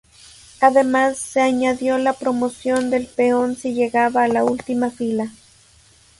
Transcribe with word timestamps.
Además, 0.61 1.19
se 1.19 1.41
añadió 1.41 1.99
la 1.99 2.13
promoción 2.13 2.89
del 2.89 3.05
peón 3.05 3.55
si 3.55 3.75
llegaba 3.75 4.23
a 4.23 4.27
la 4.27 4.43
última 4.43 4.89
fila. 4.89 5.29